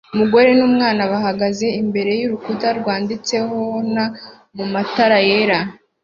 Umugore 0.13 0.49
n'umwana 0.57 1.01
bahagaze 1.11 1.67
imbere 1.81 2.11
y'urukuta 2.21 2.67
rwanditsehona 2.79 4.03
matara 4.73 5.17
yera 5.29 5.59